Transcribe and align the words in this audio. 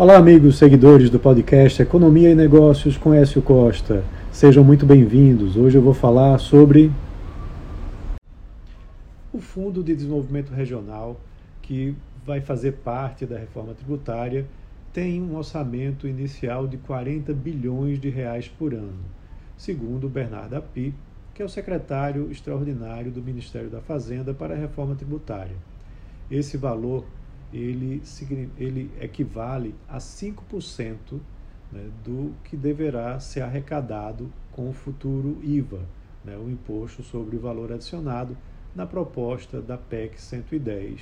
Olá, 0.00 0.16
amigos 0.16 0.56
seguidores 0.56 1.10
do 1.10 1.18
podcast 1.18 1.82
Economia 1.82 2.30
e 2.30 2.34
Negócios 2.34 2.96
com 2.96 3.12
Écio 3.12 3.42
Costa. 3.42 4.02
Sejam 4.32 4.64
muito 4.64 4.86
bem-vindos. 4.86 5.58
Hoje 5.58 5.76
eu 5.76 5.82
vou 5.82 5.92
falar 5.92 6.38
sobre 6.38 6.90
o 9.30 9.42
Fundo 9.42 9.84
de 9.84 9.94
Desenvolvimento 9.94 10.54
Regional, 10.54 11.20
que 11.60 11.94
vai 12.24 12.40
fazer 12.40 12.76
parte 12.82 13.26
da 13.26 13.36
reforma 13.36 13.74
tributária, 13.74 14.46
tem 14.90 15.20
um 15.20 15.36
orçamento 15.36 16.08
inicial 16.08 16.66
de 16.66 16.78
40 16.78 17.34
bilhões 17.34 18.00
de 18.00 18.08
reais 18.08 18.48
por 18.48 18.72
ano, 18.72 19.04
segundo 19.54 20.08
Bernardo 20.08 20.56
Api, 20.56 20.94
que 21.34 21.42
é 21.42 21.44
o 21.44 21.48
secretário 21.50 22.30
extraordinário 22.30 23.10
do 23.10 23.20
Ministério 23.20 23.68
da 23.68 23.82
Fazenda 23.82 24.32
para 24.32 24.54
a 24.54 24.58
reforma 24.58 24.94
tributária. 24.94 25.56
Esse 26.30 26.56
valor 26.56 27.04
ele, 27.52 28.02
ele 28.56 28.90
equivale 29.00 29.74
a 29.88 29.98
5% 29.98 31.20
né, 31.72 31.90
do 32.04 32.34
que 32.44 32.56
deverá 32.56 33.18
ser 33.18 33.42
arrecadado 33.42 34.30
com 34.52 34.68
o 34.68 34.72
futuro 34.72 35.38
IVA, 35.42 35.80
né, 36.24 36.36
o 36.36 36.50
Imposto 36.50 37.02
sobre 37.02 37.36
o 37.36 37.40
Valor 37.40 37.72
Adicionado, 37.72 38.36
na 38.74 38.86
proposta 38.86 39.60
da 39.60 39.76
PEC 39.76 40.20
110, 40.20 41.00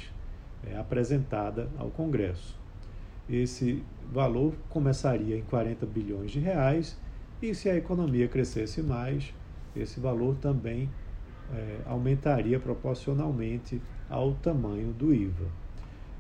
é, 0.67 0.77
apresentada 0.77 1.69
ao 1.79 1.91
Congresso. 1.91 2.59
Esse 3.29 3.83
valor 4.11 4.55
começaria 4.71 5.37
em 5.37 5.43
40 5.43 5.85
bilhões 5.85 6.31
de 6.31 6.41
reais 6.41 6.99
e 7.43 7.55
se 7.55 7.69
a 7.69 7.77
economia 7.77 8.27
crescesse 8.27 8.83
mais, 8.83 9.35
esse 9.77 10.01
valor 10.01 10.37
também 10.37 10.89
é, 11.53 11.81
aumentaria 11.87 12.59
proporcionalmente 12.59 13.81
ao 14.09 14.33
tamanho 14.35 14.93
do 14.93 15.15
IVA. 15.15 15.47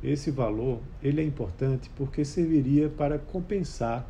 Esse 0.02 0.30
valor 0.30 0.80
ele 1.02 1.20
é 1.20 1.24
importante 1.24 1.90
porque 1.96 2.24
serviria 2.24 2.88
para 2.88 3.18
compensar 3.18 4.06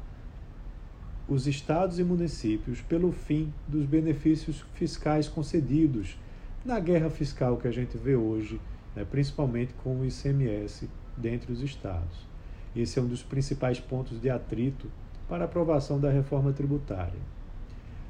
os 1.26 1.46
estados 1.46 1.98
e 1.98 2.04
municípios 2.04 2.80
pelo 2.82 3.12
fim 3.12 3.52
dos 3.66 3.84
benefícios 3.86 4.64
fiscais 4.74 5.28
concedidos 5.28 6.18
na 6.64 6.78
guerra 6.80 7.10
fiscal 7.10 7.56
que 7.56 7.68
a 7.68 7.70
gente 7.70 7.96
vê 7.96 8.16
hoje, 8.16 8.60
né, 8.94 9.06
principalmente 9.10 9.72
com 9.82 10.00
o 10.00 10.04
ICMS 10.04 10.88
dentre 11.16 11.52
os 11.52 11.62
estados. 11.62 12.26
Esse 12.74 12.98
é 12.98 13.02
um 13.02 13.06
dos 13.06 13.22
principais 13.22 13.80
pontos 13.80 14.20
de 14.20 14.28
atrito 14.28 14.90
para 15.28 15.44
a 15.44 15.46
aprovação 15.46 15.98
da 15.98 16.10
reforma 16.10 16.52
tributária. 16.52 17.20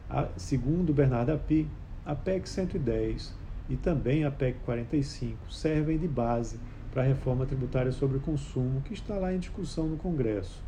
A, 0.09 0.29
segundo 0.37 0.93
Bernardo 0.93 1.33
Api, 1.33 1.69
a 2.05 2.15
PEC 2.15 2.49
110 2.49 3.35
e 3.69 3.77
também 3.77 4.25
a 4.25 4.31
PEC 4.31 4.59
45 4.65 5.53
servem 5.53 5.99
de 5.99 6.09
base 6.09 6.59
para 6.93 7.03
a 7.03 7.07
reforma 7.07 7.47
tributária 7.47 7.93
sobre 7.93 8.17
o 8.17 8.21
consumo, 8.21 8.81
que 8.83 8.95
está 8.95 9.15
lá 9.15 9.33
em 9.33 9.39
discussão 9.39 9.87
no 9.87 9.97
Congresso, 9.97 10.63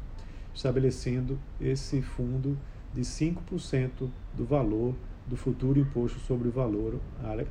estabelecendo 0.55 1.39
esse 1.61 2.03
fundo 2.03 2.57
de 2.95 3.03
5% 3.03 4.09
do 4.35 4.45
valor 4.45 4.95
do 5.27 5.37
futuro 5.37 5.79
imposto 5.79 6.19
sobre 6.21 6.49
o 6.49 6.53
valor 6.53 6.99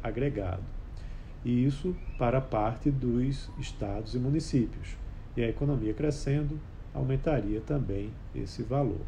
agregado. 0.03 0.63
E 1.45 1.65
isso 1.65 1.95
para 2.17 2.41
parte 2.41 2.91
dos 2.91 3.49
estados 3.57 4.13
e 4.13 4.19
municípios. 4.19 4.97
E 5.37 5.41
a 5.41 5.47
economia 5.47 5.93
crescendo 5.93 6.59
aumentaria 6.93 7.61
também 7.61 8.11
esse 8.35 8.61
valor. 8.61 9.01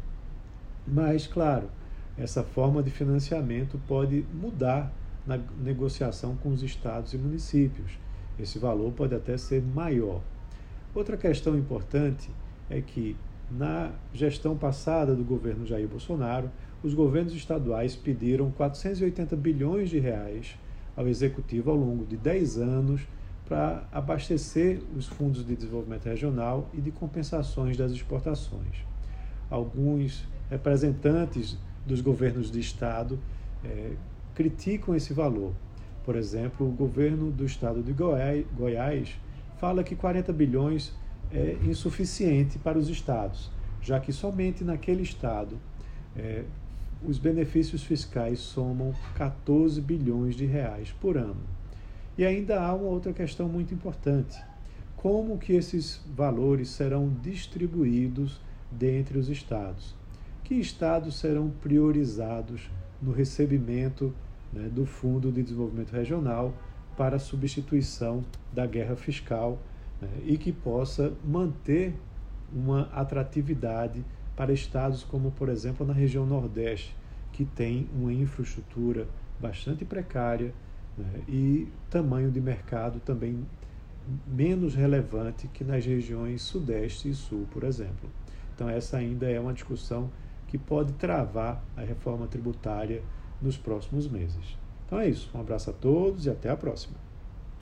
Mas, 0.86 1.26
claro, 1.26 1.68
essa 2.16 2.42
forma 2.42 2.82
de 2.82 2.90
financiamento 2.90 3.78
pode 3.86 4.24
mudar 4.32 4.90
na 5.26 5.38
negociação 5.58 6.36
com 6.36 6.48
os 6.48 6.62
estados 6.62 7.12
e 7.12 7.18
municípios 7.18 8.01
esse 8.38 8.58
valor 8.58 8.92
pode 8.92 9.14
até 9.14 9.36
ser 9.36 9.62
maior. 9.62 10.20
Outra 10.94 11.16
questão 11.16 11.56
importante 11.56 12.30
é 12.68 12.80
que, 12.80 13.16
na 13.50 13.90
gestão 14.12 14.56
passada 14.56 15.14
do 15.14 15.24
governo 15.24 15.66
Jair 15.66 15.88
Bolsonaro, 15.88 16.50
os 16.82 16.94
governos 16.94 17.34
estaduais 17.34 17.94
pediram 17.94 18.50
480 18.50 19.36
bilhões 19.36 19.88
de 19.88 19.98
reais 19.98 20.56
ao 20.96 21.08
executivo 21.08 21.70
ao 21.70 21.76
longo 21.76 22.04
de 22.04 22.16
10 22.16 22.58
anos 22.58 23.02
para 23.48 23.86
abastecer 23.92 24.80
os 24.96 25.06
fundos 25.06 25.44
de 25.44 25.54
desenvolvimento 25.54 26.06
regional 26.06 26.68
e 26.72 26.80
de 26.80 26.90
compensações 26.90 27.76
das 27.76 27.92
exportações. 27.92 28.84
Alguns 29.50 30.26
representantes 30.50 31.58
dos 31.86 32.00
governos 32.00 32.50
de 32.50 32.60
estado 32.60 33.18
eh, 33.64 33.92
criticam 34.34 34.94
esse 34.94 35.12
valor, 35.12 35.52
por 36.04 36.16
exemplo, 36.16 36.66
o 36.66 36.72
governo 36.72 37.30
do 37.30 37.44
estado 37.44 37.82
de 37.82 37.92
Goiás 37.92 39.16
fala 39.58 39.84
que 39.84 39.94
40 39.94 40.32
bilhões 40.32 40.92
é 41.32 41.56
insuficiente 41.64 42.58
para 42.58 42.78
os 42.78 42.88
estados, 42.88 43.50
já 43.80 43.98
que 44.00 44.12
somente 44.12 44.64
naquele 44.64 45.02
estado 45.02 45.56
é, 46.16 46.44
os 47.06 47.18
benefícios 47.18 47.82
fiscais 47.82 48.38
somam 48.38 48.94
14 49.14 49.80
bilhões 49.80 50.36
de 50.36 50.46
reais 50.46 50.92
por 51.00 51.16
ano. 51.16 51.40
E 52.16 52.24
ainda 52.24 52.60
há 52.60 52.74
uma 52.74 52.88
outra 52.88 53.12
questão 53.12 53.48
muito 53.48 53.72
importante: 53.72 54.38
como 54.96 55.38
que 55.38 55.52
esses 55.52 56.00
valores 56.14 56.68
serão 56.68 57.08
distribuídos 57.22 58.40
dentre 58.70 59.18
os 59.18 59.28
estados? 59.28 59.94
Que 60.44 60.54
estados 60.54 61.18
serão 61.18 61.50
priorizados 61.62 62.70
no 63.00 63.12
recebimento 63.12 64.12
né, 64.52 64.68
do 64.68 64.84
Fundo 64.84 65.32
de 65.32 65.42
Desenvolvimento 65.42 65.92
Regional 65.92 66.54
para 66.96 67.18
substituição 67.18 68.24
da 68.52 68.66
guerra 68.66 68.96
fiscal 68.96 69.58
né, 70.00 70.08
e 70.24 70.36
que 70.36 70.52
possa 70.52 71.12
manter 71.24 71.94
uma 72.52 72.82
atratividade 72.92 74.04
para 74.36 74.52
estados 74.52 75.02
como, 75.02 75.30
por 75.30 75.48
exemplo, 75.48 75.86
na 75.86 75.92
região 75.92 76.26
Nordeste, 76.26 76.94
que 77.32 77.44
tem 77.44 77.88
uma 77.94 78.12
infraestrutura 78.12 79.06
bastante 79.40 79.84
precária 79.84 80.52
né, 80.96 81.22
e 81.28 81.68
tamanho 81.90 82.30
de 82.30 82.40
mercado 82.40 83.00
também 83.00 83.46
menos 84.26 84.74
relevante 84.74 85.48
que 85.48 85.64
nas 85.64 85.84
regiões 85.84 86.42
Sudeste 86.42 87.08
e 87.08 87.14
Sul, 87.14 87.46
por 87.50 87.64
exemplo. 87.64 88.10
Então, 88.54 88.68
essa 88.68 88.98
ainda 88.98 89.30
é 89.30 89.38
uma 89.40 89.52
discussão 89.52 90.10
que 90.48 90.58
pode 90.58 90.92
travar 90.94 91.64
a 91.76 91.80
reforma 91.80 92.26
tributária 92.26 93.02
nos 93.42 93.56
próximos 93.56 94.08
meses. 94.08 94.56
Então 94.86 95.00
é 95.00 95.08
isso. 95.08 95.30
Um 95.34 95.40
abraço 95.40 95.70
a 95.70 95.72
todos 95.72 96.26
e 96.26 96.30
até 96.30 96.50
a 96.50 96.56
próxima. 96.56 96.96